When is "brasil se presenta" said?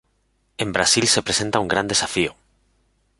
0.73-1.59